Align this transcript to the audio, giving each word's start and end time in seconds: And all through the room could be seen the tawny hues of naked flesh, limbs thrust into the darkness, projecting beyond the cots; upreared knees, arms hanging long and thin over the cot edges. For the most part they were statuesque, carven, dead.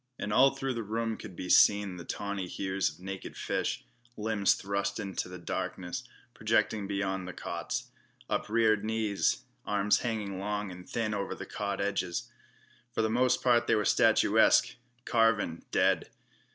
And 0.17 0.33
all 0.33 0.55
through 0.55 0.73
the 0.73 0.81
room 0.81 1.15
could 1.15 1.35
be 1.35 1.47
seen 1.47 1.97
the 1.97 2.03
tawny 2.03 2.47
hues 2.47 2.89
of 2.89 2.99
naked 3.01 3.37
flesh, 3.37 3.85
limbs 4.17 4.55
thrust 4.55 4.99
into 4.99 5.29
the 5.29 5.37
darkness, 5.37 6.01
projecting 6.33 6.87
beyond 6.87 7.27
the 7.27 7.33
cots; 7.33 7.91
upreared 8.27 8.83
knees, 8.83 9.43
arms 9.63 9.99
hanging 9.99 10.39
long 10.39 10.71
and 10.71 10.89
thin 10.89 11.13
over 11.13 11.35
the 11.35 11.45
cot 11.45 11.79
edges. 11.79 12.31
For 12.91 13.03
the 13.03 13.11
most 13.11 13.43
part 13.43 13.67
they 13.67 13.75
were 13.75 13.85
statuesque, 13.85 14.73
carven, 15.05 15.65
dead. 15.69 16.09